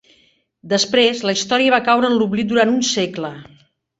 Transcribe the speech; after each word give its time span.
Després, 0.71 1.19
la 1.29 1.35
història 1.35 1.75
va 1.75 1.81
caure 1.89 2.09
en 2.11 2.17
l'oblit 2.21 2.49
durant 2.53 2.75
un 2.79 2.83
segle. 2.95 3.31